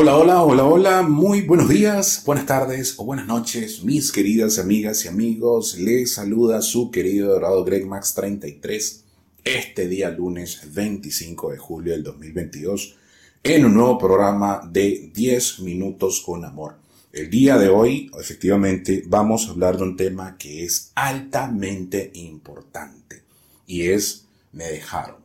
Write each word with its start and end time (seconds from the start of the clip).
Hola, 0.00 0.16
hola, 0.16 0.44
hola, 0.44 0.64
hola, 0.64 1.02
muy 1.02 1.40
buenos 1.40 1.68
días, 1.68 2.22
buenas 2.24 2.46
tardes 2.46 2.94
o 2.98 3.04
buenas 3.04 3.26
noches, 3.26 3.82
mis 3.82 4.12
queridas 4.12 4.60
amigas 4.60 5.04
y 5.04 5.08
amigos. 5.08 5.76
Les 5.76 6.14
saluda 6.14 6.62
su 6.62 6.92
querido 6.92 7.32
dorado 7.32 7.64
Greg 7.64 7.84
Max 7.84 8.14
33 8.14 9.04
este 9.42 9.88
día 9.88 10.10
lunes 10.10 10.72
25 10.72 11.50
de 11.50 11.58
julio 11.58 11.94
del 11.94 12.04
2022 12.04 12.94
en 13.42 13.64
un 13.64 13.74
nuevo 13.74 13.98
programa 13.98 14.60
de 14.70 15.10
10 15.12 15.58
minutos 15.62 16.20
con 16.20 16.44
amor. 16.44 16.76
El 17.12 17.28
día 17.28 17.58
de 17.58 17.68
hoy, 17.68 18.08
efectivamente, 18.20 19.02
vamos 19.04 19.48
a 19.48 19.50
hablar 19.50 19.78
de 19.78 19.82
un 19.82 19.96
tema 19.96 20.38
que 20.38 20.64
es 20.64 20.92
altamente 20.94 22.12
importante 22.14 23.24
y 23.66 23.88
es 23.88 24.28
me 24.52 24.66
dejaron. 24.66 25.16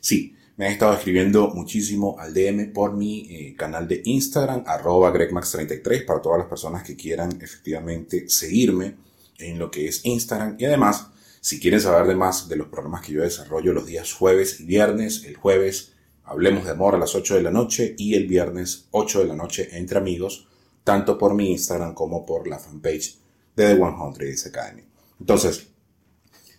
Sí, 0.00 0.34
me 0.56 0.66
han 0.66 0.72
estado 0.72 0.94
escribiendo 0.94 1.48
muchísimo 1.48 2.16
al 2.18 2.34
DM 2.34 2.72
por 2.72 2.92
mi 2.92 3.26
eh, 3.30 3.54
canal 3.56 3.88
de 3.88 4.02
Instagram, 4.04 4.64
arroba 4.66 5.12
gregmax33, 5.12 6.04
para 6.04 6.20
todas 6.20 6.38
las 6.38 6.48
personas 6.48 6.82
que 6.82 6.96
quieran 6.96 7.38
efectivamente 7.40 8.28
seguirme 8.28 8.96
en 9.38 9.58
lo 9.58 9.70
que 9.70 9.88
es 9.88 10.04
Instagram. 10.04 10.56
Y 10.58 10.66
además, 10.66 11.08
si 11.40 11.58
quieren 11.58 11.80
saber 11.80 12.06
de 12.06 12.14
más 12.14 12.48
de 12.48 12.56
los 12.56 12.68
programas 12.68 13.00
que 13.00 13.12
yo 13.12 13.22
desarrollo 13.22 13.72
los 13.72 13.86
días 13.86 14.12
jueves 14.12 14.60
y 14.60 14.64
viernes, 14.64 15.24
el 15.24 15.36
jueves 15.36 15.92
hablemos 16.24 16.64
de 16.64 16.70
amor 16.70 16.94
a 16.94 16.98
las 16.98 17.14
8 17.14 17.36
de 17.36 17.42
la 17.42 17.50
noche 17.50 17.94
y 17.98 18.14
el 18.14 18.26
viernes 18.26 18.88
8 18.90 19.20
de 19.20 19.26
la 19.26 19.34
noche 19.34 19.68
entre 19.72 19.98
amigos, 19.98 20.48
tanto 20.84 21.18
por 21.18 21.34
mi 21.34 21.50
Instagram 21.50 21.94
como 21.94 22.26
por 22.26 22.46
la 22.46 22.58
fanpage 22.58 23.18
de 23.56 23.74
The 23.74 23.76
100 23.76 24.48
Academy. 24.48 24.82
Entonces, 25.18 25.68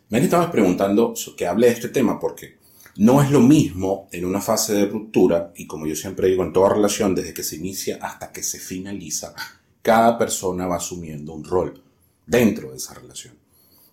me 0.10 0.18
han 0.18 0.24
estado 0.24 0.52
preguntando 0.52 1.14
que 1.38 1.48
hable 1.48 1.68
de 1.68 1.74
este 1.74 1.90
tema 1.90 2.20
porque 2.20 2.58
no 2.96 3.22
es 3.22 3.32
lo 3.32 3.40
mismo 3.40 4.08
en 4.12 4.26
una 4.26 4.42
fase 4.42 4.74
de 4.74 4.86
ruptura, 4.86 5.52
y 5.56 5.66
como 5.66 5.88
yo 5.88 5.96
siempre 5.96 6.28
digo, 6.28 6.44
en 6.44 6.54
toda 6.54 6.74
relación, 6.74 7.16
desde 7.16 7.34
que 7.34 7.44
se 7.44 7.56
inicia 7.56 7.98
hasta 8.02 8.32
que 8.32 8.44
se 8.44 8.60
finaliza, 8.60 9.34
cada 9.82 10.18
persona 10.18 10.68
va 10.68 10.78
asumiendo 10.78 11.34
un 11.34 11.44
rol 11.44 11.84
dentro 12.26 12.72
de 12.72 12.78
esa 12.78 12.94
relación. 12.94 13.36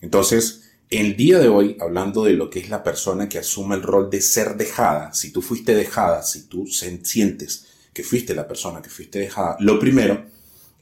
Entonces, 0.01 0.71
el 0.91 1.17
día 1.17 1.39
de 1.39 1.49
hoy, 1.49 1.77
hablando 1.81 2.25
de 2.25 2.33
lo 2.33 2.51
que 2.51 2.61
es 2.61 2.69
la 2.69 2.83
persona 2.83 3.29
que 3.29 3.39
asume 3.39 3.77
el 3.77 3.83
rol 3.83 4.11
de 4.11 4.21
ser 4.21 4.57
dejada, 4.57 5.15
si 5.15 5.31
tú 5.33 5.41
fuiste 5.41 5.75
dejada, 5.75 6.23
si 6.23 6.43
tú 6.49 6.67
sientes 6.67 7.67
que 7.93 8.03
fuiste 8.03 8.35
la 8.35 8.49
persona 8.49 8.83
que 8.83 8.91
fuiste 8.91 9.19
dejada, 9.19 9.57
lo 9.61 9.79
primero 9.79 10.27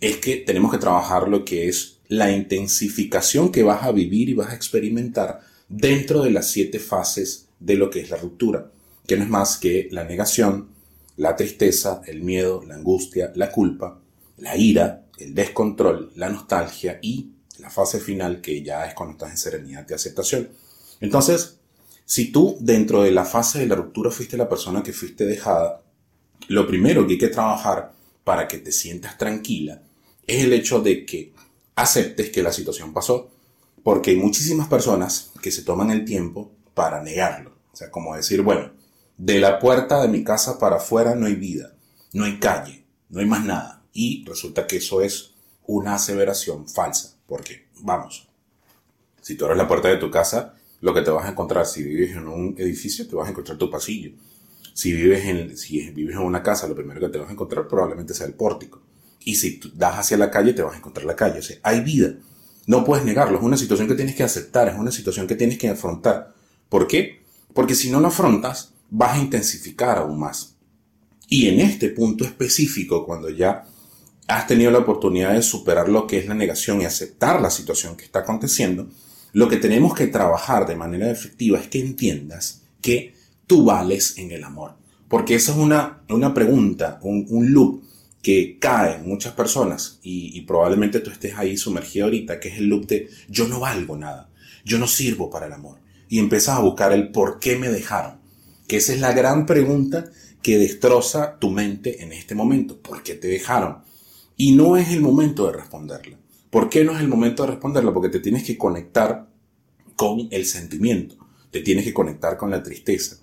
es 0.00 0.16
que 0.18 0.36
tenemos 0.36 0.70
que 0.70 0.78
trabajar 0.78 1.28
lo 1.28 1.44
que 1.44 1.68
es 1.68 1.98
la 2.08 2.30
intensificación 2.30 3.52
que 3.52 3.62
vas 3.62 3.82
a 3.82 3.92
vivir 3.92 4.28
y 4.28 4.34
vas 4.34 4.50
a 4.50 4.54
experimentar 4.54 5.40
dentro 5.68 6.22
de 6.22 6.30
las 6.30 6.50
siete 6.50 6.78
fases 6.78 7.47
de 7.60 7.74
lo 7.74 7.90
que 7.90 8.00
es 8.00 8.10
la 8.10 8.16
ruptura, 8.16 8.70
que 9.06 9.16
no 9.16 9.24
es 9.24 9.30
más 9.30 9.56
que 9.56 9.88
la 9.90 10.04
negación, 10.04 10.68
la 11.16 11.34
tristeza, 11.34 12.02
el 12.06 12.22
miedo, 12.22 12.62
la 12.66 12.76
angustia, 12.76 13.32
la 13.34 13.50
culpa, 13.50 14.00
la 14.38 14.56
ira, 14.56 15.06
el 15.18 15.34
descontrol, 15.34 16.12
la 16.14 16.28
nostalgia 16.28 16.98
y 17.02 17.30
la 17.58 17.70
fase 17.70 17.98
final 17.98 18.40
que 18.40 18.62
ya 18.62 18.86
es 18.86 18.94
cuando 18.94 19.12
estás 19.12 19.30
en 19.32 19.36
serenidad 19.38 19.86
de 19.86 19.94
aceptación. 19.94 20.48
Entonces, 21.00 21.58
si 22.04 22.30
tú 22.30 22.56
dentro 22.60 23.02
de 23.02 23.10
la 23.10 23.24
fase 23.24 23.58
de 23.58 23.66
la 23.66 23.74
ruptura 23.74 24.10
fuiste 24.10 24.36
la 24.36 24.48
persona 24.48 24.82
que 24.82 24.92
fuiste 24.92 25.26
dejada, 25.26 25.82
lo 26.48 26.66
primero 26.66 27.06
que 27.06 27.14
hay 27.14 27.18
que 27.18 27.28
trabajar 27.28 27.92
para 28.24 28.46
que 28.46 28.58
te 28.58 28.72
sientas 28.72 29.18
tranquila 29.18 29.82
es 30.26 30.44
el 30.44 30.52
hecho 30.52 30.80
de 30.80 31.04
que 31.04 31.32
aceptes 31.74 32.30
que 32.30 32.42
la 32.42 32.52
situación 32.52 32.92
pasó, 32.92 33.30
porque 33.82 34.10
hay 34.10 34.16
muchísimas 34.16 34.68
personas 34.68 35.32
que 35.42 35.50
se 35.50 35.62
toman 35.62 35.90
el 35.90 36.04
tiempo 36.04 36.52
para 36.78 37.02
negarlo. 37.02 37.56
O 37.72 37.76
sea, 37.76 37.90
como 37.90 38.14
decir, 38.14 38.42
bueno, 38.42 38.70
de 39.16 39.40
la 39.40 39.58
puerta 39.58 40.00
de 40.00 40.06
mi 40.06 40.22
casa 40.22 40.60
para 40.60 40.76
afuera 40.76 41.16
no 41.16 41.26
hay 41.26 41.34
vida, 41.34 41.74
no 42.12 42.24
hay 42.24 42.38
calle, 42.38 42.84
no 43.08 43.18
hay 43.18 43.26
más 43.26 43.44
nada. 43.44 43.82
Y 43.92 44.24
resulta 44.24 44.68
que 44.68 44.76
eso 44.76 45.02
es 45.02 45.34
una 45.66 45.96
aseveración 45.96 46.68
falsa. 46.68 47.16
Porque, 47.26 47.66
vamos, 47.80 48.28
si 49.20 49.34
tú 49.34 49.44
abres 49.44 49.58
la 49.58 49.66
puerta 49.66 49.88
de 49.88 49.96
tu 49.96 50.08
casa, 50.08 50.54
lo 50.80 50.94
que 50.94 51.02
te 51.02 51.10
vas 51.10 51.26
a 51.26 51.30
encontrar, 51.30 51.66
si 51.66 51.82
vives 51.82 52.12
en 52.12 52.28
un 52.28 52.54
edificio, 52.58 53.08
te 53.08 53.16
vas 53.16 53.26
a 53.26 53.32
encontrar 53.32 53.58
tu 53.58 53.68
pasillo. 53.68 54.12
Si 54.72 54.92
vives 54.92 55.24
en, 55.24 55.58
si 55.58 55.90
vives 55.90 56.14
en 56.14 56.22
una 56.22 56.44
casa, 56.44 56.68
lo 56.68 56.76
primero 56.76 57.00
que 57.00 57.08
te 57.08 57.18
vas 57.18 57.28
a 57.28 57.32
encontrar 57.32 57.66
probablemente 57.66 58.14
sea 58.14 58.28
el 58.28 58.34
pórtico. 58.34 58.80
Y 59.24 59.34
si 59.34 59.60
das 59.74 59.98
hacia 59.98 60.16
la 60.16 60.30
calle, 60.30 60.52
te 60.52 60.62
vas 60.62 60.74
a 60.74 60.78
encontrar 60.78 61.06
la 61.06 61.16
calle. 61.16 61.40
O 61.40 61.42
sea, 61.42 61.56
hay 61.64 61.80
vida. 61.80 62.14
No 62.68 62.84
puedes 62.84 63.04
negarlo. 63.04 63.38
Es 63.38 63.42
una 63.42 63.56
situación 63.56 63.88
que 63.88 63.96
tienes 63.96 64.14
que 64.14 64.22
aceptar. 64.22 64.68
Es 64.68 64.76
una 64.78 64.92
situación 64.92 65.26
que 65.26 65.34
tienes 65.34 65.58
que 65.58 65.70
afrontar. 65.70 66.37
¿Por 66.68 66.86
qué? 66.86 67.22
Porque 67.54 67.74
si 67.74 67.90
no 67.90 68.00
lo 68.00 68.08
afrontas, 68.08 68.72
vas 68.90 69.16
a 69.16 69.20
intensificar 69.20 69.98
aún 69.98 70.18
más. 70.18 70.56
Y 71.28 71.48
en 71.48 71.60
este 71.60 71.90
punto 71.90 72.24
específico, 72.24 73.04
cuando 73.04 73.28
ya 73.28 73.64
has 74.26 74.46
tenido 74.46 74.70
la 74.70 74.78
oportunidad 74.78 75.34
de 75.34 75.42
superar 75.42 75.88
lo 75.88 76.06
que 76.06 76.18
es 76.18 76.26
la 76.26 76.34
negación 76.34 76.80
y 76.80 76.84
aceptar 76.84 77.40
la 77.40 77.50
situación 77.50 77.96
que 77.96 78.04
está 78.04 78.20
aconteciendo, 78.20 78.88
lo 79.32 79.48
que 79.48 79.56
tenemos 79.56 79.94
que 79.94 80.06
trabajar 80.06 80.66
de 80.66 80.76
manera 80.76 81.10
efectiva 81.10 81.58
es 81.58 81.68
que 81.68 81.80
entiendas 81.80 82.62
que 82.80 83.14
tú 83.46 83.64
vales 83.64 84.16
en 84.18 84.32
el 84.32 84.44
amor. 84.44 84.76
Porque 85.08 85.34
esa 85.34 85.52
es 85.52 85.58
una, 85.58 86.02
una 86.08 86.34
pregunta, 86.34 86.98
un, 87.02 87.26
un 87.28 87.52
loop 87.52 87.82
que 88.22 88.58
cae 88.58 88.96
en 88.96 89.08
muchas 89.08 89.32
personas 89.32 90.00
y, 90.02 90.36
y, 90.36 90.42
probablemente 90.42 91.00
tú 91.00 91.10
estés 91.10 91.34
ahí 91.36 91.56
sumergido 91.56 92.06
ahorita, 92.06 92.40
que 92.40 92.48
es 92.48 92.58
el 92.58 92.66
loop 92.66 92.86
de 92.86 93.08
yo 93.28 93.48
no 93.48 93.60
valgo 93.60 93.96
nada, 93.96 94.28
yo 94.64 94.78
no 94.78 94.86
sirvo 94.86 95.30
para 95.30 95.46
el 95.46 95.52
amor, 95.52 95.78
y 96.08 96.18
empiezas 96.18 96.56
a 96.56 96.60
buscar 96.60 96.92
el 96.92 97.10
por 97.10 97.38
qué 97.38 97.56
me 97.56 97.68
dejaron. 97.68 98.18
Que 98.66 98.78
esa 98.78 98.92
es 98.92 99.00
la 99.00 99.12
gran 99.12 99.46
pregunta 99.46 100.10
que 100.42 100.58
destroza 100.58 101.38
tu 101.38 101.50
mente 101.50 102.02
en 102.02 102.12
este 102.12 102.34
momento. 102.34 102.80
¿Por 102.80 103.02
qué 103.02 103.14
te 103.14 103.28
dejaron? 103.28 103.78
Y 104.36 104.52
no 104.52 104.76
es 104.76 104.90
el 104.90 105.00
momento 105.00 105.46
de 105.46 105.52
responderla. 105.52 106.18
¿Por 106.50 106.68
qué 106.68 106.84
no 106.84 106.92
es 106.92 107.00
el 107.00 107.08
momento 107.08 107.42
de 107.42 107.50
responderla? 107.50 107.92
Porque 107.92 108.08
te 108.08 108.20
tienes 108.20 108.44
que 108.44 108.56
conectar 108.56 109.28
con 109.96 110.28
el 110.30 110.46
sentimiento. 110.46 111.16
Te 111.50 111.60
tienes 111.60 111.84
que 111.84 111.94
conectar 111.94 112.36
con 112.36 112.50
la 112.50 112.62
tristeza. 112.62 113.16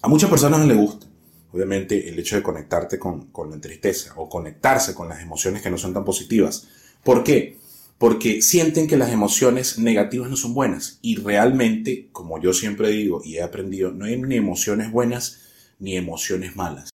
A 0.00 0.08
muchas 0.08 0.30
personas 0.30 0.60
no 0.60 0.66
les 0.66 0.76
gusta, 0.76 1.06
obviamente, 1.52 2.08
el 2.08 2.18
hecho 2.18 2.36
de 2.36 2.42
conectarte 2.42 2.98
con, 2.98 3.26
con 3.26 3.50
la 3.50 3.60
tristeza 3.60 4.14
o 4.16 4.28
conectarse 4.28 4.94
con 4.94 5.08
las 5.08 5.20
emociones 5.20 5.62
que 5.62 5.70
no 5.70 5.78
son 5.78 5.94
tan 5.94 6.04
positivas. 6.04 6.68
¿Por 7.02 7.22
qué? 7.24 7.58
Porque 8.02 8.42
sienten 8.42 8.88
que 8.88 8.96
las 8.96 9.12
emociones 9.12 9.78
negativas 9.78 10.28
no 10.28 10.34
son 10.34 10.54
buenas. 10.54 10.98
Y 11.02 11.14
realmente, 11.14 12.08
como 12.10 12.42
yo 12.42 12.52
siempre 12.52 12.88
digo 12.88 13.22
y 13.24 13.36
he 13.36 13.42
aprendido, 13.42 13.92
no 13.92 14.06
hay 14.06 14.20
ni 14.20 14.34
emociones 14.34 14.90
buenas 14.90 15.42
ni 15.78 15.94
emociones 15.94 16.56
malas. 16.56 16.90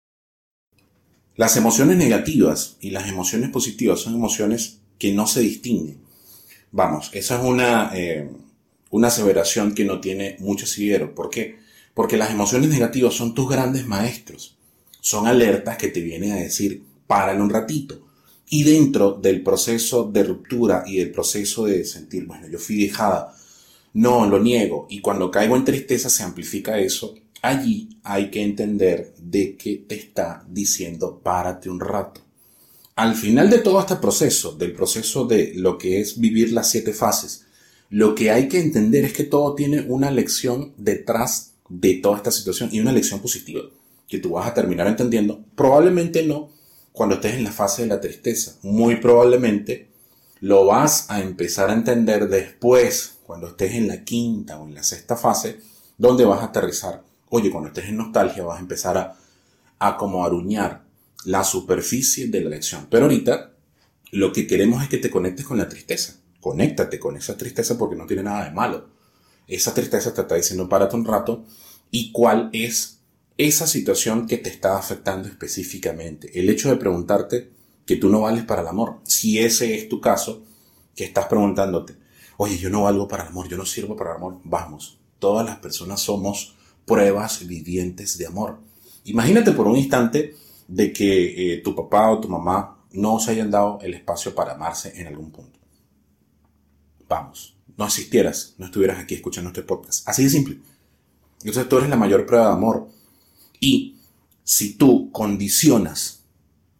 Las 1.35 1.57
emociones 1.57 1.97
negativas 1.97 2.77
y 2.81 2.89
las 2.89 3.07
emociones 3.07 3.51
positivas 3.51 3.99
son 3.99 4.15
emociones 4.15 4.79
que 4.97 5.13
no 5.13 5.27
se 5.27 5.41
distinguen. 5.41 5.99
Vamos, 6.71 7.11
esa 7.13 7.37
es 7.37 7.43
una, 7.43 7.91
eh, 7.93 8.27
una 8.89 9.09
aseveración 9.09 9.75
que 9.75 9.85
no 9.85 10.01
tiene 10.01 10.37
mucho 10.39 10.65
asidero. 10.65 11.13
¿Por 11.13 11.29
qué? 11.29 11.59
Porque 11.93 12.17
las 12.17 12.31
emociones 12.31 12.71
negativas 12.71 13.13
son 13.13 13.35
tus 13.35 13.47
grandes 13.47 13.85
maestros. 13.85 14.57
Son 15.01 15.27
alertas 15.27 15.77
que 15.77 15.89
te 15.89 16.01
vienen 16.01 16.31
a 16.31 16.37
decir, 16.37 16.81
párale 17.05 17.43
un 17.43 17.51
ratito 17.51 18.04
y 18.49 18.63
dentro 18.63 19.13
del 19.13 19.41
proceso 19.41 20.09
de 20.11 20.23
ruptura 20.23 20.83
y 20.85 20.97
del 20.97 21.11
proceso 21.11 21.65
de 21.65 21.83
sentir, 21.85 22.25
bueno, 22.25 22.47
yo 22.47 22.59
fui 22.59 22.77
dejada, 22.77 23.35
no, 23.93 24.27
lo 24.27 24.39
niego, 24.39 24.87
y 24.89 25.01
cuando 25.01 25.31
caigo 25.31 25.55
en 25.55 25.65
tristeza 25.65 26.09
se 26.09 26.23
amplifica 26.23 26.79
eso, 26.79 27.15
allí 27.41 27.97
hay 28.03 28.29
que 28.29 28.43
entender 28.43 29.13
de 29.17 29.55
qué 29.55 29.83
te 29.87 29.95
está 29.95 30.45
diciendo, 30.49 31.19
párate 31.23 31.69
un 31.69 31.79
rato. 31.79 32.21
Al 32.95 33.15
final 33.15 33.49
de 33.49 33.59
todo 33.59 33.79
este 33.79 33.97
proceso, 33.97 34.53
del 34.53 34.73
proceso 34.73 35.25
de 35.25 35.53
lo 35.55 35.77
que 35.77 35.99
es 35.99 36.19
vivir 36.19 36.51
las 36.53 36.69
siete 36.69 36.93
fases, 36.93 37.45
lo 37.89 38.15
que 38.15 38.31
hay 38.31 38.47
que 38.47 38.59
entender 38.59 39.05
es 39.05 39.13
que 39.13 39.23
todo 39.23 39.53
tiene 39.53 39.81
una 39.81 40.11
lección 40.11 40.73
detrás 40.77 41.53
de 41.69 41.95
toda 41.95 42.17
esta 42.17 42.31
situación 42.31 42.69
y 42.71 42.79
una 42.79 42.91
lección 42.91 43.19
positiva 43.19 43.61
que 44.07 44.19
tú 44.19 44.31
vas 44.31 44.47
a 44.47 44.53
terminar 44.53 44.87
entendiendo. 44.87 45.43
Probablemente 45.55 46.23
no, 46.23 46.49
cuando 46.95 47.15
estés 47.15 47.33
en 47.33 47.43
la 47.43 47.51
fase 47.51 47.83
de 47.83 47.89
la 47.89 48.01
tristeza. 48.01 48.55
Muy 48.63 48.95
probablemente 48.95 49.89
lo 50.39 50.65
vas 50.65 51.09
a 51.09 51.19
empezar 51.21 51.69
a 51.69 51.73
entender 51.73 52.27
después, 52.29 53.17
cuando 53.25 53.47
estés 53.47 53.73
en 53.73 53.87
la 53.87 54.03
quinta 54.03 54.59
o 54.59 54.67
en 54.67 54.75
la 54.75 54.83
sexta 54.83 55.15
fase, 55.15 55.59
donde 55.97 56.25
vas 56.25 56.41
a 56.41 56.45
aterrizar. 56.45 57.03
Oye, 57.29 57.51
cuando 57.51 57.67
estés 57.67 57.85
en 57.85 57.97
nostalgia 57.97 58.43
vas 58.43 58.57
a 58.57 58.61
empezar 58.61 58.97
a, 58.97 59.17
a 59.79 59.97
como 59.97 60.23
aruñar 60.23 60.83
la 61.25 61.43
superficie 61.43 62.27
de 62.27 62.41
la 62.41 62.49
lección. 62.51 62.87
Pero 62.89 63.05
ahorita 63.05 63.51
lo 64.11 64.31
que 64.31 64.47
queremos 64.47 64.81
es 64.81 64.89
que 64.89 64.97
te 64.97 65.09
conectes 65.09 65.45
con 65.45 65.57
la 65.57 65.67
tristeza. 65.67 66.15
Conéctate 66.39 66.99
con 66.99 67.17
esa 67.17 67.35
tristeza 67.35 67.77
porque 67.77 67.95
no 67.95 68.05
tiene 68.05 68.23
nada 68.23 68.45
de 68.45 68.51
malo. 68.51 68.87
Esa 69.47 69.73
tristeza 69.73 70.13
te 70.13 70.21
está 70.21 70.35
diciendo 70.35 70.69
párate 70.69 70.95
un 70.95 71.05
rato 71.05 71.43
y 71.91 72.11
cuál 72.11 72.49
es 72.53 72.94
esa 73.37 73.67
situación 73.67 74.27
que 74.27 74.37
te 74.37 74.49
está 74.49 74.77
afectando 74.77 75.27
específicamente. 75.27 76.39
El 76.39 76.49
hecho 76.49 76.69
de 76.69 76.77
preguntarte 76.77 77.51
que 77.85 77.97
tú 77.97 78.09
no 78.09 78.21
vales 78.21 78.43
para 78.43 78.61
el 78.61 78.67
amor. 78.67 78.99
Si 79.03 79.39
ese 79.39 79.75
es 79.75 79.89
tu 79.89 80.01
caso, 80.01 80.43
que 80.95 81.03
estás 81.03 81.27
preguntándote, 81.27 81.95
oye, 82.37 82.57
yo 82.57 82.69
no 82.69 82.83
valgo 82.83 83.07
para 83.07 83.23
el 83.23 83.29
amor, 83.29 83.47
yo 83.47 83.57
no 83.57 83.65
sirvo 83.65 83.95
para 83.95 84.11
el 84.11 84.17
amor. 84.17 84.39
Vamos, 84.43 84.99
todas 85.19 85.45
las 85.45 85.57
personas 85.57 86.01
somos 86.01 86.55
pruebas 86.85 87.45
vivientes 87.45 88.17
de 88.17 88.27
amor. 88.27 88.59
Imagínate 89.03 89.51
por 89.51 89.67
un 89.67 89.75
instante 89.75 90.35
de 90.67 90.91
que 90.91 91.53
eh, 91.53 91.57
tu 91.57 91.75
papá 91.75 92.09
o 92.11 92.19
tu 92.19 92.29
mamá 92.29 92.79
no 92.93 93.19
se 93.19 93.31
hayan 93.31 93.51
dado 93.51 93.79
el 93.81 93.93
espacio 93.93 94.33
para 94.33 94.53
amarse 94.53 94.99
en 94.99 95.07
algún 95.07 95.31
punto. 95.31 95.59
Vamos, 97.07 97.57
no 97.77 97.85
existieras, 97.85 98.55
no 98.57 98.65
estuvieras 98.65 98.99
aquí 98.99 99.15
escuchando 99.15 99.49
este 99.49 99.61
podcast. 99.61 100.07
Así 100.07 100.23
de 100.23 100.29
simple. 100.29 100.57
Entonces 101.39 101.69
tú 101.69 101.77
eres 101.77 101.89
la 101.89 101.97
mayor 101.97 102.25
prueba 102.25 102.47
de 102.47 102.53
amor. 102.53 102.87
Y 103.59 103.97
si 104.43 104.73
tú 104.73 105.11
condicionas 105.11 106.23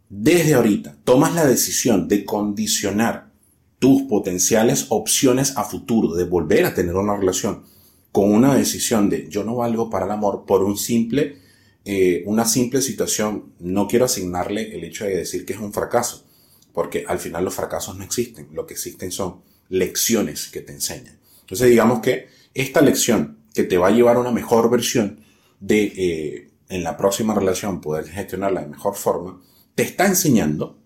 desde 0.08 0.54
ahorita, 0.54 0.96
tomas 1.04 1.34
la 1.34 1.46
decisión 1.46 2.06
de 2.08 2.24
condicionar 2.24 3.30
tus 3.78 4.02
potenciales 4.02 4.86
opciones 4.88 5.56
a 5.56 5.64
futuro, 5.64 6.14
de 6.14 6.24
volver 6.24 6.64
a 6.64 6.74
tener 6.74 6.94
una 6.94 7.16
relación 7.16 7.64
con 8.12 8.32
una 8.32 8.54
decisión 8.54 9.10
de 9.10 9.28
yo 9.28 9.44
no 9.44 9.56
valgo 9.56 9.90
para 9.90 10.06
el 10.06 10.12
amor 10.12 10.44
por 10.46 10.62
un 10.62 10.78
simple, 10.78 11.38
eh, 11.84 12.22
una 12.26 12.46
simple 12.46 12.80
situación, 12.80 13.52
no 13.60 13.86
quiero 13.86 14.06
asignarle 14.06 14.74
el 14.74 14.84
hecho 14.84 15.04
de 15.04 15.16
decir 15.16 15.44
que 15.44 15.52
es 15.52 15.58
un 15.58 15.72
fracaso, 15.72 16.24
porque 16.72 17.04
al 17.06 17.18
final 17.18 17.44
los 17.44 17.54
fracasos 17.54 17.96
no 17.96 18.04
existen, 18.04 18.48
lo 18.52 18.66
que 18.66 18.74
existen 18.74 19.12
son 19.12 19.42
lecciones 19.68 20.48
que 20.48 20.62
te 20.62 20.72
enseñan. 20.72 21.18
Entonces 21.40 21.68
digamos 21.68 22.00
que 22.00 22.28
esta 22.54 22.80
lección 22.80 23.38
que 23.52 23.64
te 23.64 23.76
va 23.76 23.88
a 23.88 23.92
llevar 23.92 24.16
a 24.16 24.20
una 24.20 24.32
mejor 24.32 24.70
versión 24.70 25.20
de 25.60 25.82
eh, 25.96 26.50
en 26.68 26.82
la 26.82 26.96
próxima 26.96 27.34
relación 27.34 27.80
poder 27.80 28.06
gestionarla 28.06 28.62
de 28.62 28.68
mejor 28.68 28.94
forma, 28.94 29.40
te 29.74 29.82
está 29.82 30.06
enseñando 30.06 30.78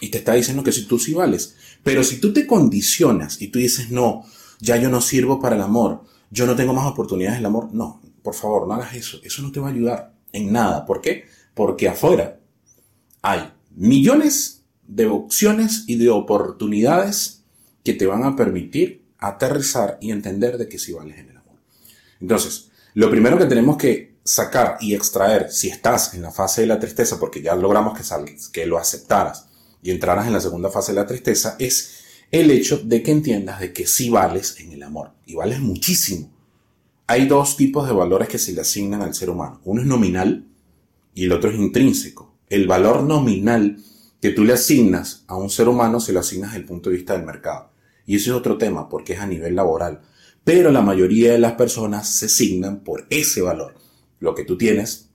y 0.00 0.10
te 0.10 0.18
está 0.18 0.34
diciendo 0.34 0.62
que 0.62 0.72
si 0.72 0.86
tú 0.86 0.98
sí 0.98 1.14
vales. 1.14 1.56
Pero 1.82 2.04
si 2.04 2.20
tú 2.20 2.32
te 2.32 2.46
condicionas 2.46 3.40
y 3.40 3.48
tú 3.48 3.58
dices, 3.58 3.90
no, 3.90 4.24
ya 4.60 4.76
yo 4.76 4.90
no 4.90 5.00
sirvo 5.00 5.40
para 5.40 5.56
el 5.56 5.62
amor, 5.62 6.04
yo 6.30 6.46
no 6.46 6.56
tengo 6.56 6.72
más 6.72 6.90
oportunidades 6.90 7.38
del 7.38 7.46
amor, 7.46 7.72
no, 7.72 8.02
por 8.22 8.34
favor, 8.34 8.66
no 8.66 8.74
hagas 8.74 8.94
eso. 8.94 9.20
Eso 9.22 9.42
no 9.42 9.52
te 9.52 9.60
va 9.60 9.68
a 9.68 9.72
ayudar 9.72 10.14
en 10.32 10.52
nada. 10.52 10.84
¿Por 10.84 11.00
qué? 11.00 11.26
Porque 11.54 11.88
afuera 11.88 12.40
hay 13.22 13.52
millones 13.70 14.64
de 14.86 15.06
opciones 15.06 15.84
y 15.86 15.96
de 15.96 16.10
oportunidades 16.10 17.44
que 17.84 17.94
te 17.94 18.06
van 18.06 18.24
a 18.24 18.36
permitir 18.36 19.04
aterrizar 19.18 19.98
y 20.00 20.10
entender 20.10 20.58
de 20.58 20.68
que 20.68 20.78
sí 20.78 20.92
vales 20.92 21.18
en 21.18 21.30
el 21.30 21.36
amor. 21.36 21.56
Entonces, 22.20 22.70
lo 22.94 23.10
primero 23.10 23.38
que 23.38 23.46
tenemos 23.46 23.76
que 23.76 24.15
sacar 24.26 24.76
y 24.80 24.94
extraer 24.94 25.50
si 25.50 25.68
estás 25.68 26.12
en 26.14 26.22
la 26.22 26.32
fase 26.32 26.62
de 26.62 26.66
la 26.66 26.80
tristeza, 26.80 27.18
porque 27.18 27.40
ya 27.40 27.54
logramos 27.54 27.96
que, 27.96 28.04
salgas, 28.04 28.48
que 28.48 28.66
lo 28.66 28.76
aceptaras 28.76 29.46
y 29.82 29.90
entraras 29.90 30.26
en 30.26 30.32
la 30.32 30.40
segunda 30.40 30.68
fase 30.68 30.92
de 30.92 31.00
la 31.00 31.06
tristeza, 31.06 31.56
es 31.58 32.00
el 32.30 32.50
hecho 32.50 32.78
de 32.78 33.02
que 33.02 33.12
entiendas 33.12 33.60
de 33.60 33.72
que 33.72 33.86
sí 33.86 34.10
vales 34.10 34.56
en 34.58 34.72
el 34.72 34.82
amor 34.82 35.12
y 35.24 35.36
vales 35.36 35.60
muchísimo. 35.60 36.32
Hay 37.06 37.26
dos 37.26 37.56
tipos 37.56 37.86
de 37.86 37.94
valores 37.94 38.28
que 38.28 38.38
se 38.38 38.52
le 38.52 38.62
asignan 38.62 39.00
al 39.00 39.14
ser 39.14 39.30
humano. 39.30 39.60
Uno 39.64 39.80
es 39.80 39.86
nominal 39.86 40.44
y 41.14 41.26
el 41.26 41.32
otro 41.32 41.50
es 41.50 41.56
intrínseco. 41.56 42.34
El 42.48 42.66
valor 42.66 43.04
nominal 43.04 43.78
que 44.20 44.30
tú 44.30 44.42
le 44.42 44.54
asignas 44.54 45.24
a 45.28 45.36
un 45.36 45.50
ser 45.50 45.68
humano 45.68 46.00
se 46.00 46.12
lo 46.12 46.18
asignas 46.18 46.50
desde 46.50 46.62
el 46.62 46.66
punto 46.66 46.90
de 46.90 46.96
vista 46.96 47.12
del 47.12 47.24
mercado. 47.24 47.70
Y 48.06 48.16
ese 48.16 48.30
es 48.30 48.36
otro 48.36 48.58
tema 48.58 48.88
porque 48.88 49.12
es 49.12 49.20
a 49.20 49.26
nivel 49.26 49.54
laboral. 49.54 50.00
Pero 50.42 50.72
la 50.72 50.82
mayoría 50.82 51.30
de 51.32 51.38
las 51.38 51.52
personas 51.52 52.08
se 52.08 52.26
asignan 52.26 52.80
por 52.80 53.06
ese 53.08 53.40
valor 53.40 53.85
lo 54.18 54.34
que 54.34 54.44
tú 54.44 54.56
tienes, 54.56 55.10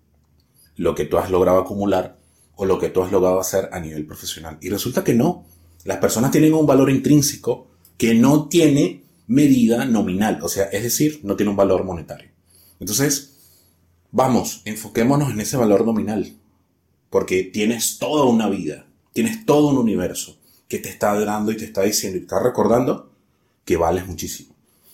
lo 0.75 0.95
que 0.95 1.05
tú 1.05 1.17
has 1.17 1.29
logrado 1.29 1.59
acumular 1.59 2.19
o 2.55 2.65
lo 2.65 2.79
que 2.79 2.89
tú 2.89 3.01
has 3.01 3.11
logrado 3.11 3.39
hacer 3.39 3.69
a 3.71 3.79
nivel 3.79 4.05
profesional. 4.05 4.57
Y 4.61 4.69
resulta 4.69 5.03
que 5.03 5.13
no. 5.13 5.45
Las 5.83 5.97
personas 5.97 6.31
tienen 6.31 6.53
un 6.53 6.67
valor 6.67 6.89
intrínseco 6.89 7.67
que 7.97 8.13
no 8.13 8.47
tiene 8.47 9.03
medida 9.27 9.85
nominal, 9.85 10.39
o 10.41 10.49
sea, 10.49 10.65
es 10.65 10.83
decir, 10.83 11.21
no 11.23 11.35
tiene 11.35 11.51
un 11.51 11.55
valor 11.55 11.83
monetario. 11.83 12.29
Entonces, 12.79 13.37
vamos, 14.11 14.61
enfoquémonos 14.65 15.31
en 15.31 15.39
ese 15.39 15.55
valor 15.55 15.85
nominal, 15.85 16.35
porque 17.09 17.43
tienes 17.43 17.97
toda 17.97 18.25
una 18.25 18.49
vida, 18.49 18.87
tienes 19.13 19.45
todo 19.45 19.69
un 19.69 19.77
universo 19.77 20.37
que 20.67 20.79
te 20.79 20.89
está 20.89 21.17
dando 21.23 21.51
y 21.51 21.57
te 21.57 21.65
está 21.65 21.83
diciendo 21.83 22.17
y 22.17 22.21
te 22.21 22.25
está 22.25 22.43
recordando 22.43 23.11
que 23.65 23.77
vales 23.77 24.07
muchísimo. 24.07 24.53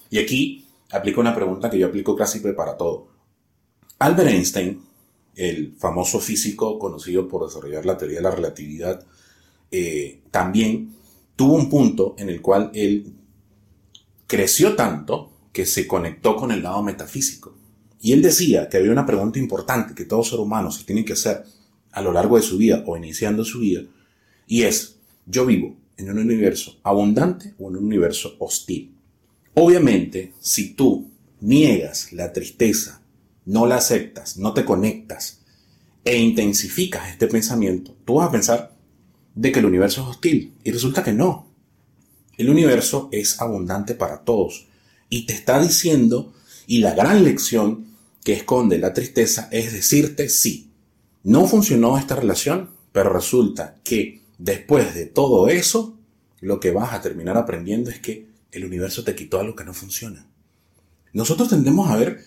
Y 0.09 0.19
aquí 0.19 0.67
aplico 0.91 1.21
una 1.21 1.35
pregunta 1.35 1.69
que 1.69 1.79
yo 1.79 1.87
aplico 1.87 2.15
casi 2.15 2.39
para 2.39 2.77
todo. 2.77 3.06
Albert 3.99 4.29
Einstein, 4.29 4.81
el 5.35 5.73
famoso 5.77 6.19
físico 6.19 6.77
conocido 6.77 7.27
por 7.27 7.45
desarrollar 7.45 7.85
la 7.85 7.97
teoría 7.97 8.17
de 8.17 8.23
la 8.23 8.31
relatividad, 8.31 9.05
eh, 9.71 10.21
también 10.31 10.93
tuvo 11.35 11.55
un 11.55 11.69
punto 11.69 12.15
en 12.17 12.29
el 12.29 12.41
cual 12.41 12.71
él 12.73 13.13
creció 14.27 14.75
tanto 14.75 15.31
que 15.51 15.65
se 15.65 15.87
conectó 15.87 16.35
con 16.35 16.51
el 16.51 16.63
lado 16.63 16.83
metafísico. 16.83 17.55
Y 17.99 18.13
él 18.13 18.21
decía 18.21 18.69
que 18.69 18.77
había 18.77 18.91
una 18.91 19.05
pregunta 19.05 19.39
importante 19.39 19.95
que 19.95 20.05
todo 20.05 20.23
ser 20.23 20.39
humano 20.39 20.71
se 20.71 20.83
tiene 20.83 21.03
que 21.03 21.13
hacer 21.13 21.43
a 21.91 22.01
lo 22.01 22.11
largo 22.11 22.35
de 22.35 22.43
su 22.43 22.57
vida 22.57 22.83
o 22.85 22.95
iniciando 22.95 23.43
su 23.43 23.59
vida, 23.59 23.81
y 24.45 24.63
es, 24.63 24.97
yo 25.25 25.45
vivo 25.45 25.75
en 25.97 26.11
un 26.11 26.19
universo 26.19 26.79
abundante 26.83 27.53
o 27.57 27.69
en 27.69 27.77
un 27.77 27.85
universo 27.85 28.35
hostil. 28.39 28.93
Obviamente, 29.55 30.33
si 30.39 30.73
tú 30.75 31.09
niegas 31.41 32.13
la 32.13 32.31
tristeza, 32.31 33.01
no 33.47 33.65
la 33.65 33.77
aceptas, 33.77 34.37
no 34.37 34.53
te 34.53 34.65
conectas 34.65 35.39
e 36.03 36.17
intensificas 36.17 37.09
este 37.09 37.27
pensamiento, 37.27 37.95
tú 38.05 38.15
vas 38.15 38.27
a 38.27 38.31
pensar 38.31 38.77
de 39.35 39.51
que 39.51 39.59
el 39.59 39.65
universo 39.65 40.01
es 40.01 40.07
hostil. 40.07 40.53
Y 40.63 40.71
resulta 40.71 41.03
que 41.03 41.13
no. 41.13 41.47
El 42.37 42.49
universo 42.49 43.07
es 43.11 43.39
abundante 43.41 43.95
para 43.95 44.19
todos. 44.19 44.67
Y 45.09 45.25
te 45.25 45.33
está 45.33 45.61
diciendo, 45.61 46.33
y 46.65 46.79
la 46.79 46.93
gran 46.93 47.23
lección 47.23 47.87
que 48.23 48.33
esconde 48.33 48.79
la 48.79 48.93
tristeza 48.93 49.47
es 49.51 49.71
decirte 49.71 50.27
sí. 50.29 50.71
No 51.23 51.47
funcionó 51.47 51.97
esta 51.97 52.15
relación, 52.15 52.71
pero 52.91 53.13
resulta 53.13 53.77
que 53.83 54.21
después 54.37 54.93
de 54.93 55.05
todo 55.05 55.47
eso, 55.47 55.97
lo 56.41 56.59
que 56.59 56.71
vas 56.71 56.93
a 56.93 57.01
terminar 57.01 57.37
aprendiendo 57.37 57.89
es 57.89 57.99
que 57.99 58.27
el 58.51 58.65
universo 58.65 59.03
te 59.03 59.15
quitó 59.15 59.39
algo 59.39 59.55
que 59.55 59.63
no 59.63 59.73
funciona. 59.73 60.25
Nosotros 61.13 61.49
tendemos 61.49 61.89
a 61.89 61.95
ver 61.95 62.25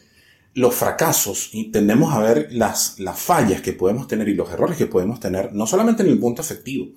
los 0.54 0.74
fracasos 0.74 1.50
y 1.52 1.70
tendemos 1.70 2.12
a 2.12 2.20
ver 2.20 2.48
las, 2.50 2.98
las 2.98 3.18
fallas 3.18 3.60
que 3.60 3.72
podemos 3.72 4.08
tener 4.08 4.28
y 4.28 4.34
los 4.34 4.50
errores 4.50 4.76
que 4.76 4.86
podemos 4.86 5.20
tener, 5.20 5.52
no 5.52 5.66
solamente 5.66 6.02
en 6.02 6.08
el 6.08 6.18
punto 6.18 6.42
afectivo, 6.42 6.88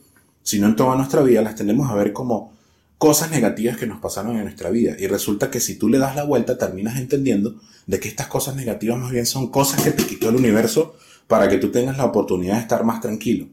sino 0.42 0.68
en 0.68 0.76
toda 0.76 0.96
nuestra 0.96 1.22
vida, 1.22 1.42
las 1.42 1.56
tendemos 1.56 1.90
a 1.90 1.96
ver 1.96 2.14
como 2.14 2.54
cosas 2.98 3.32
negativas 3.32 3.78
que 3.78 3.86
nos 3.86 4.00
pasaron 4.00 4.38
en 4.38 4.44
nuestra 4.44 4.70
vida. 4.70 4.96
Y 4.98 5.08
resulta 5.08 5.52
que 5.52 5.60
si 5.60 5.76
tú 5.76 5.90
le 5.90 5.98
das 5.98 6.16
la 6.16 6.24
vuelta, 6.24 6.58
terminas 6.58 6.98
entendiendo 6.98 7.60
de 7.86 8.00
que 8.00 8.08
estas 8.08 8.28
cosas 8.28 8.56
negativas 8.56 8.98
más 8.98 9.12
bien 9.12 9.26
son 9.26 9.48
cosas 9.50 9.84
que 9.84 9.92
te 9.92 10.06
quitó 10.06 10.30
el 10.30 10.38
universo 10.38 10.96
para 11.28 11.50
que 11.50 11.58
tú 11.58 11.70
tengas 11.72 11.98
la 11.98 12.06
oportunidad 12.06 12.56
de 12.56 12.62
estar 12.62 12.84
más 12.84 13.02
tranquilo. 13.02 13.48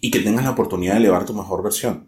Y 0.00 0.10
que 0.10 0.20
tengas 0.20 0.44
la 0.44 0.52
oportunidad 0.52 0.94
de 0.94 1.00
elevar 1.00 1.26
tu 1.26 1.34
mejor 1.34 1.62
versión. 1.62 2.06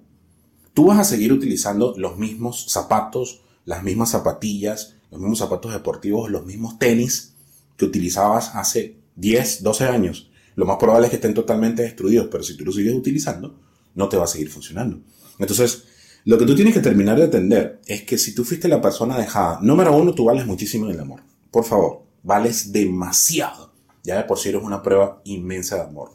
Tú 0.74 0.86
vas 0.86 0.98
a 0.98 1.04
seguir 1.04 1.32
utilizando 1.32 1.94
los 1.96 2.16
mismos 2.16 2.66
zapatos, 2.70 3.42
las 3.64 3.82
mismas 3.82 4.10
zapatillas, 4.10 4.96
los 5.10 5.20
mismos 5.20 5.38
zapatos 5.38 5.72
deportivos, 5.72 6.30
los 6.30 6.44
mismos 6.46 6.78
tenis 6.78 7.34
que 7.76 7.84
utilizabas 7.84 8.54
hace 8.54 8.96
10, 9.16 9.62
12 9.62 9.84
años. 9.84 10.30
Lo 10.54 10.66
más 10.66 10.76
probable 10.78 11.06
es 11.06 11.10
que 11.10 11.16
estén 11.16 11.34
totalmente 11.34 11.82
destruidos, 11.82 12.28
pero 12.30 12.42
si 12.42 12.56
tú 12.56 12.64
los 12.64 12.74
sigues 12.74 12.94
utilizando, 12.94 13.58
no 13.94 14.08
te 14.08 14.16
va 14.16 14.24
a 14.24 14.28
seguir 14.28 14.50
funcionando. 14.50 15.00
Entonces, 15.38 15.84
lo 16.24 16.38
que 16.38 16.44
tú 16.44 16.54
tienes 16.54 16.74
que 16.74 16.80
terminar 16.80 17.16
de 17.16 17.24
entender 17.24 17.80
es 17.86 18.02
que 18.02 18.18
si 18.18 18.34
tú 18.34 18.44
fuiste 18.44 18.68
la 18.68 18.80
persona 18.80 19.18
dejada, 19.18 19.58
número 19.62 19.96
uno, 19.96 20.14
tú 20.14 20.24
vales 20.26 20.46
muchísimo 20.46 20.86
en 20.86 20.92
el 20.92 21.00
amor. 21.00 21.22
Por 21.50 21.64
favor, 21.64 22.02
vales 22.22 22.72
demasiado. 22.72 23.72
Ya 24.02 24.16
de 24.16 24.24
por 24.24 24.38
sí 24.38 24.50
eres 24.50 24.62
una 24.62 24.82
prueba 24.82 25.20
inmensa 25.24 25.76
de 25.76 25.82
amor. 25.82 26.12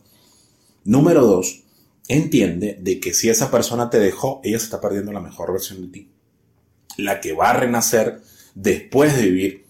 Número 0.83 1.25
dos, 1.25 1.63
entiende 2.07 2.77
de 2.81 2.99
que 2.99 3.13
si 3.13 3.29
esa 3.29 3.49
persona 3.49 3.89
te 3.89 3.99
dejó, 3.99 4.41
ella 4.43 4.59
se 4.59 4.65
está 4.65 4.79
perdiendo 4.79 5.11
la 5.11 5.21
mejor 5.21 5.51
versión 5.51 5.81
de 5.81 5.87
ti. 5.87 6.11
La 6.97 7.19
que 7.19 7.33
va 7.33 7.49
a 7.49 7.59
renacer 7.59 8.21
después 8.55 9.15
de 9.15 9.29
vivir 9.29 9.65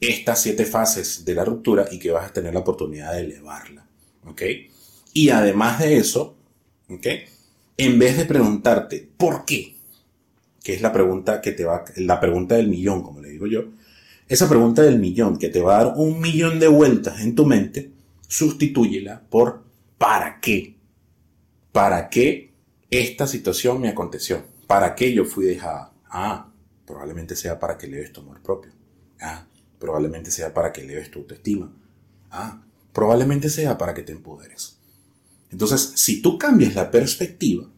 estas 0.00 0.42
siete 0.42 0.64
fases 0.64 1.24
de 1.24 1.34
la 1.34 1.44
ruptura 1.44 1.86
y 1.90 1.98
que 1.98 2.10
vas 2.10 2.28
a 2.28 2.32
tener 2.32 2.52
la 2.52 2.60
oportunidad 2.60 3.12
de 3.12 3.20
elevarla. 3.20 3.86
¿Ok? 4.26 4.42
Y 5.12 5.30
además 5.30 5.78
de 5.78 5.98
eso, 5.98 6.36
¿ok? 6.90 7.06
En 7.76 7.98
vez 7.98 8.16
de 8.16 8.24
preguntarte 8.24 9.08
¿por 9.16 9.44
qué? 9.44 9.76
Que 10.62 10.74
es 10.74 10.82
la 10.82 10.92
pregunta 10.92 11.40
que 11.40 11.52
te 11.52 11.64
va, 11.64 11.84
la 11.96 12.20
pregunta 12.20 12.56
del 12.56 12.68
millón, 12.68 13.02
como 13.02 13.20
le 13.20 13.28
digo 13.28 13.46
yo, 13.46 13.64
esa 14.26 14.48
pregunta 14.48 14.82
del 14.82 14.98
millón 14.98 15.38
que 15.38 15.50
te 15.50 15.60
va 15.60 15.78
a 15.78 15.84
dar 15.84 15.94
un 15.96 16.20
millón 16.20 16.58
de 16.58 16.68
vueltas 16.68 17.20
en 17.20 17.34
tu 17.34 17.44
mente, 17.44 17.90
sustitúyela 18.26 19.22
por 19.28 19.62
¿para 19.98 20.40
qué? 20.40 20.76
¿Para 21.72 22.08
qué 22.08 22.52
esta 22.90 23.26
situación 23.26 23.80
me 23.80 23.88
aconteció? 23.88 24.42
¿Para 24.66 24.94
qué 24.94 25.12
yo 25.12 25.24
fui 25.24 25.44
dejada? 25.44 25.92
Ah, 26.08 26.48
Probablemente 26.86 27.36
sea 27.36 27.58
para 27.58 27.78
que 27.78 27.86
leves 27.86 28.12
tu 28.12 28.20
amor 28.20 28.42
propio. 28.42 28.72
Ah, 29.20 29.46
probablemente 29.78 30.30
sea 30.30 30.52
para 30.52 30.72
que 30.72 30.84
leves 30.84 31.10
tu 31.10 31.20
autoestima. 31.20 31.72
Ah, 32.30 32.62
probablemente 32.92 33.48
sea 33.48 33.78
para 33.78 33.94
que 33.94 34.02
te 34.02 34.12
empoderes. 34.12 34.78
Entonces, 35.50 35.92
si 35.94 36.20
tú 36.20 36.36
cambias 36.38 36.74
la 36.74 36.90
perspectiva, 36.90 37.70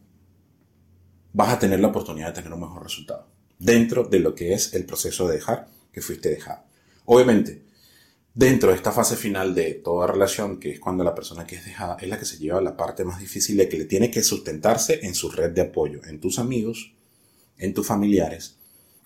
vas 1.33 1.53
a 1.53 1.59
tener 1.59 1.79
la 1.79 1.89
oportunidad 1.89 2.27
de 2.27 2.33
tener 2.33 2.53
un 2.53 2.61
mejor 2.61 2.83
resultado 2.83 3.27
dentro 3.59 4.03
de 4.03 4.19
lo 4.19 4.35
que 4.35 4.53
es 4.53 4.73
el 4.73 4.85
proceso 4.85 5.27
de 5.27 5.35
dejar 5.35 5.67
que 5.91 6.01
fuiste 6.01 6.29
dejado. 6.29 6.63
Obviamente, 7.05 7.63
dentro 8.33 8.69
de 8.69 8.75
esta 8.75 8.91
fase 8.91 9.15
final 9.15 9.55
de 9.55 9.73
toda 9.73 10.07
relación, 10.07 10.59
que 10.59 10.71
es 10.71 10.79
cuando 10.79 11.03
la 11.03 11.15
persona 11.15 11.47
que 11.47 11.55
es 11.55 11.65
dejada 11.65 11.97
es 11.99 12.07
la 12.07 12.19
que 12.19 12.25
se 12.25 12.37
lleva 12.37 12.61
la 12.61 12.77
parte 12.77 13.03
más 13.03 13.19
difícil 13.19 13.57
de 13.57 13.67
que 13.69 13.77
le 13.77 13.85
tiene 13.85 14.11
que 14.11 14.23
sustentarse 14.23 15.05
en 15.05 15.15
su 15.15 15.29
red 15.29 15.51
de 15.51 15.61
apoyo, 15.61 16.01
en 16.05 16.19
tus 16.19 16.39
amigos, 16.39 16.93
en 17.57 17.73
tus 17.73 17.87
familiares, 17.87 18.57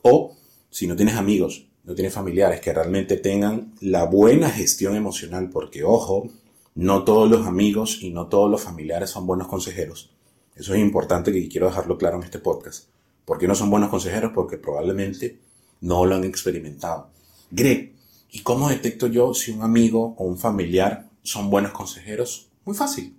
o 0.02 0.36
si 0.70 0.88
no 0.88 0.96
tienes 0.96 1.16
amigos, 1.16 1.68
no 1.84 1.96
tienes 1.96 2.14
familiares 2.14 2.62
que 2.62 2.74
realmente 2.74 3.18
tengan 3.18 3.74
la 3.82 4.06
buena 4.06 4.50
gestión 4.50 4.96
emocional, 4.96 5.50
porque 5.50 5.84
ojo, 5.84 6.30
no 6.76 7.04
todos 7.04 7.30
los 7.30 7.46
amigos 7.46 8.00
y 8.02 8.12
no 8.12 8.28
todos 8.28 8.50
los 8.50 8.62
familiares 8.62 9.10
son 9.10 9.28
buenos 9.28 9.48
consejeros. 9.48 10.12
Eso 10.56 10.74
es 10.74 10.80
importante 10.80 11.32
que 11.32 11.50
quiero 11.50 11.68
dejarlo 11.68 11.98
claro 11.98 12.18
en 12.18 12.24
este 12.24 12.40
podcast. 12.40 12.90
¿Por 13.26 13.38
qué 13.38 13.48
no 13.48 13.56
son 13.56 13.70
buenos 13.70 13.90
consejeros? 13.90 14.32
Porque 14.34 14.58
probablemente 14.58 15.40
no 15.82 16.06
lo 16.06 16.16
han 16.16 16.24
experimentado. 16.24 17.10
Greg, 17.50 17.94
¿y 18.32 18.42
cómo 18.42 18.70
detecto 18.70 19.08
yo 19.08 19.34
si 19.34 19.52
un 19.52 19.62
amigo 19.62 20.16
o 20.18 20.26
un 20.26 20.38
familiar 20.38 21.10
son 21.24 21.50
buenos 21.50 21.72
consejeros? 21.72 22.50
Muy 22.66 22.76
fácil. 22.76 23.18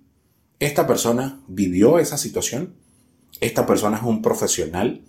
Esta 0.59 0.87
persona 0.87 1.41
vivió 1.47 1.99
esa 1.99 2.17
situación. 2.17 2.75
Esta 3.41 3.65
persona 3.65 3.97
es 3.97 4.03
un 4.03 4.21
profesional 4.21 5.03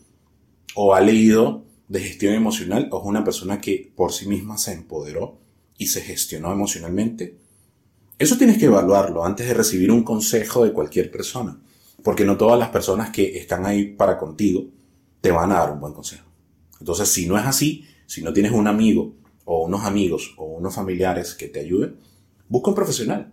o 0.75 0.95
ha 0.95 1.00
leído 1.00 1.64
de 1.88 2.00
gestión 2.00 2.35
emocional 2.35 2.88
o 2.90 3.00
es 3.00 3.07
una 3.07 3.25
persona 3.25 3.61
que 3.61 3.93
por 3.95 4.12
sí 4.12 4.26
misma 4.26 4.59
se 4.59 4.73
empoderó 4.73 5.38
y 5.78 5.87
se 5.87 6.00
gestionó 6.00 6.52
emocionalmente. 6.52 7.38
Eso 8.19 8.37
tienes 8.37 8.59
que 8.59 8.66
evaluarlo 8.66 9.25
antes 9.25 9.47
de 9.47 9.54
recibir 9.54 9.90
un 9.90 10.02
consejo 10.02 10.64
de 10.64 10.73
cualquier 10.73 11.11
persona, 11.11 11.61
porque 12.02 12.25
no 12.25 12.37
todas 12.37 12.59
las 12.59 12.69
personas 12.69 13.11
que 13.11 13.38
están 13.38 13.66
ahí 13.66 13.87
para 13.87 14.19
contigo 14.19 14.66
te 15.21 15.31
van 15.31 15.52
a 15.52 15.57
dar 15.57 15.73
un 15.73 15.81
buen 15.81 15.93
consejo. 15.93 16.25
Entonces, 16.81 17.09
si 17.09 17.26
no 17.26 17.38
es 17.38 17.45
así, 17.45 17.87
si 18.07 18.23
no 18.23 18.33
tienes 18.33 18.52
un 18.52 18.66
amigo 18.66 19.14
o 19.45 19.64
unos 19.64 19.85
amigos 19.85 20.35
o 20.37 20.45
unos 20.45 20.75
familiares 20.75 21.35
que 21.35 21.49
te 21.49 21.61
ayuden, 21.61 21.97
busca 22.49 22.71
un 22.71 22.76
profesional. 22.76 23.33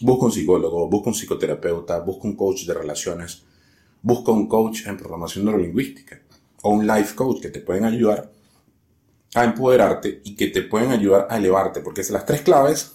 Busca 0.00 0.26
un 0.26 0.32
psicólogo, 0.32 0.88
busca 0.88 1.10
un 1.10 1.14
psicoterapeuta, 1.14 1.98
busca 2.00 2.28
un 2.28 2.36
coach 2.36 2.66
de 2.66 2.74
relaciones, 2.74 3.42
busca 4.00 4.30
un 4.30 4.46
coach 4.46 4.86
en 4.86 4.96
programación 4.96 5.44
neurolingüística 5.44 6.20
o 6.62 6.70
un 6.70 6.86
life 6.86 7.14
coach 7.14 7.40
que 7.40 7.50
te 7.50 7.60
pueden 7.60 7.84
ayudar 7.84 8.32
a 9.34 9.44
empoderarte 9.44 10.20
y 10.24 10.34
que 10.34 10.48
te 10.48 10.62
pueden 10.62 10.90
ayudar 10.90 11.26
a 11.30 11.36
elevarte, 11.36 11.80
porque 11.80 12.02
las 12.10 12.26
tres 12.26 12.42
claves 12.42 12.92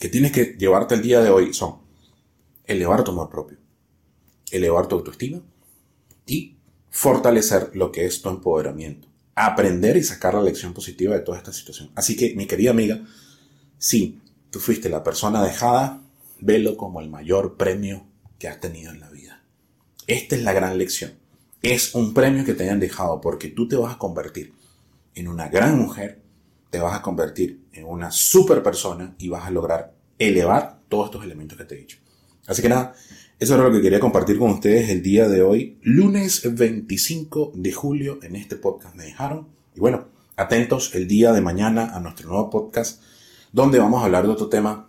que 0.00 0.08
tienes 0.08 0.32
que 0.32 0.56
llevarte 0.58 0.94
el 0.94 1.02
día 1.02 1.20
de 1.20 1.30
hoy 1.30 1.54
son 1.54 1.78
elevar 2.64 3.04
tu 3.04 3.12
amor 3.12 3.30
propio, 3.30 3.58
elevar 4.50 4.88
tu 4.88 4.96
autoestima 4.96 5.40
y 6.26 6.56
fortalecer 6.90 7.70
lo 7.74 7.92
que 7.92 8.04
es 8.04 8.20
tu 8.20 8.28
empoderamiento, 8.28 9.08
aprender 9.34 9.96
y 9.96 10.02
sacar 10.02 10.34
la 10.34 10.42
lección 10.42 10.74
positiva 10.74 11.14
de 11.14 11.20
toda 11.20 11.38
esta 11.38 11.52
situación. 11.52 11.90
Así 11.94 12.16
que, 12.16 12.34
mi 12.34 12.46
querida 12.46 12.70
amiga, 12.70 13.00
si 13.78 14.20
tú 14.50 14.58
fuiste 14.58 14.88
la 14.88 15.02
persona 15.02 15.42
dejada, 15.42 16.02
velo 16.40 16.76
como 16.76 17.00
el 17.00 17.08
mayor 17.08 17.56
premio 17.56 18.04
que 18.38 18.48
has 18.48 18.60
tenido 18.60 18.90
en 18.90 19.00
la 19.00 19.10
vida. 19.10 19.44
Esta 20.06 20.34
es 20.34 20.42
la 20.42 20.52
gran 20.52 20.76
lección 20.78 21.21
es 21.62 21.94
un 21.94 22.12
premio 22.12 22.44
que 22.44 22.54
te 22.54 22.64
hayan 22.64 22.80
dejado 22.80 23.20
porque 23.20 23.48
tú 23.48 23.68
te 23.68 23.76
vas 23.76 23.94
a 23.94 23.98
convertir 23.98 24.52
en 25.14 25.28
una 25.28 25.48
gran 25.48 25.78
mujer, 25.78 26.20
te 26.70 26.78
vas 26.80 26.98
a 26.98 27.02
convertir 27.02 27.60
en 27.72 27.84
una 27.84 28.10
super 28.10 28.62
persona 28.62 29.14
y 29.18 29.28
vas 29.28 29.46
a 29.46 29.50
lograr 29.50 29.94
elevar 30.18 30.80
todos 30.88 31.06
estos 31.06 31.24
elementos 31.24 31.56
que 31.56 31.64
te 31.64 31.74
he 31.74 31.78
dicho. 31.78 31.98
Así 32.46 32.62
que 32.62 32.68
nada, 32.68 32.94
eso 33.38 33.54
era 33.54 33.64
lo 33.64 33.72
que 33.72 33.80
quería 33.80 34.00
compartir 34.00 34.38
con 34.38 34.50
ustedes 34.50 34.90
el 34.90 35.02
día 35.02 35.28
de 35.28 35.42
hoy, 35.42 35.78
lunes 35.82 36.42
25 36.54 37.52
de 37.54 37.72
julio, 37.72 38.18
en 38.22 38.36
este 38.36 38.56
podcast 38.56 38.94
me 38.96 39.04
dejaron. 39.04 39.48
Y 39.74 39.80
bueno, 39.80 40.08
atentos 40.36 40.94
el 40.94 41.06
día 41.06 41.32
de 41.32 41.40
mañana 41.40 41.94
a 41.94 42.00
nuestro 42.00 42.28
nuevo 42.28 42.50
podcast, 42.50 43.02
donde 43.52 43.78
vamos 43.78 44.02
a 44.02 44.06
hablar 44.06 44.24
de 44.24 44.30
otro 44.30 44.48
tema 44.48 44.88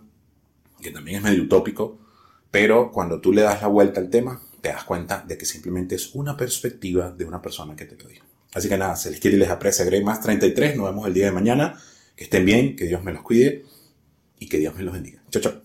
que 0.80 0.90
también 0.90 1.18
es 1.18 1.22
medio 1.22 1.44
utópico, 1.44 1.98
pero 2.50 2.92
cuando 2.92 3.20
tú 3.20 3.32
le 3.32 3.42
das 3.42 3.62
la 3.62 3.68
vuelta 3.68 4.00
al 4.00 4.10
tema, 4.10 4.40
te 4.64 4.70
das 4.70 4.84
cuenta 4.84 5.22
de 5.28 5.36
que 5.36 5.44
simplemente 5.44 5.94
es 5.94 6.14
una 6.14 6.38
perspectiva 6.38 7.10
de 7.10 7.26
una 7.26 7.42
persona 7.42 7.76
que 7.76 7.84
te 7.84 8.02
lo 8.02 8.08
dijo. 8.08 8.24
Así 8.54 8.66
que 8.66 8.78
nada, 8.78 8.96
se 8.96 9.10
les 9.10 9.20
quiere 9.20 9.36
y 9.36 9.40
les 9.40 9.50
aprecia 9.50 9.84
Grey 9.84 10.02
más 10.02 10.22
33. 10.22 10.74
Nos 10.74 10.86
vemos 10.86 11.06
el 11.06 11.12
día 11.12 11.26
de 11.26 11.32
mañana. 11.32 11.78
Que 12.16 12.24
estén 12.24 12.46
bien, 12.46 12.74
que 12.74 12.86
Dios 12.86 13.04
me 13.04 13.12
los 13.12 13.22
cuide 13.22 13.66
y 14.38 14.48
que 14.48 14.56
Dios 14.56 14.74
me 14.74 14.82
los 14.82 14.94
bendiga. 14.94 15.22
Chao, 15.30 15.42
chao. 15.42 15.63